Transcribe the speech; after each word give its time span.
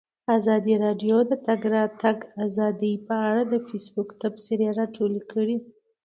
ازادي 0.37 0.73
راډیو 0.85 1.17
د 1.25 1.27
د 1.29 1.31
تګ 1.47 1.61
راتګ 1.75 2.17
ازادي 2.45 2.93
په 3.07 3.15
اړه 3.29 3.41
د 3.51 3.53
فیسبوک 3.67 4.09
تبصرې 4.21 4.67
راټولې 4.79 5.21
کړي. 5.31 5.57